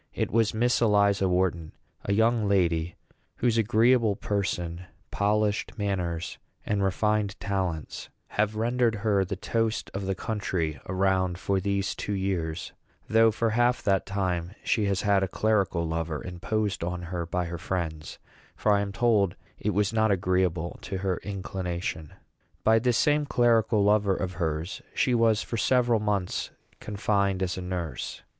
It 0.15 0.31
was 0.31 0.51
Miss 0.51 0.81
Eliza 0.81 1.29
Wharton 1.29 1.73
a 2.05 2.11
young 2.11 2.47
lady 2.49 2.95
whose 3.35 3.59
agreeable 3.59 4.15
person, 4.15 4.85
polished 5.11 5.77
manners, 5.77 6.39
and 6.65 6.81
refined 6.83 7.39
talents 7.39 8.09
have 8.29 8.55
rendered 8.55 8.95
her 9.05 9.23
the 9.23 9.35
toast 9.35 9.91
of 9.93 10.07
the 10.07 10.15
country 10.15 10.79
around 10.89 11.37
for 11.37 11.59
these 11.59 11.93
two 11.93 12.13
years; 12.13 12.73
though 13.07 13.29
for 13.29 13.51
half 13.51 13.83
that 13.83 14.07
time 14.07 14.55
she 14.63 14.85
has 14.85 15.03
had 15.03 15.21
a 15.21 15.27
clerical 15.27 15.87
lover 15.87 16.23
imposed 16.23 16.83
on 16.83 17.03
her 17.03 17.27
by 17.27 17.45
her 17.45 17.59
friends; 17.59 18.17
for 18.55 18.71
I 18.71 18.81
am 18.81 18.91
told 18.91 19.35
it 19.59 19.69
was 19.69 19.93
not 19.93 20.09
agreeable 20.09 20.79
to 20.81 20.97
her 20.97 21.17
inclination. 21.17 22.15
By 22.63 22.79
this 22.79 22.97
same 22.97 23.27
clerical 23.27 23.83
lover 23.83 24.15
of 24.15 24.31
hers 24.33 24.81
she 24.95 25.13
was 25.13 25.43
for 25.43 25.57
several 25.57 25.99
months 25.99 26.49
confined 26.79 27.43
as 27.43 27.55
a 27.55 27.61
nurse. 27.61 28.23